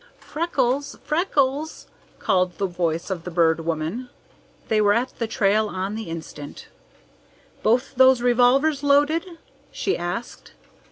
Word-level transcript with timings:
"Freckles! 0.17 0.97
Freckles!" 1.03 1.85
called 2.17 2.57
the 2.57 2.65
voice 2.65 3.11
of 3.11 3.23
the 3.23 3.29
Bird 3.29 3.59
Woman. 3.63 4.09
They 4.67 4.81
were 4.81 4.93
at 4.93 5.13
the 5.19 5.27
trail 5.27 5.67
on 5.69 5.93
the 5.93 6.09
instant. 6.09 6.69
"Both 7.61 7.93
those 7.97 8.19
revolvers 8.19 8.81
loaded?" 8.81 9.37
she 9.71 9.95
asked. 9.95 10.53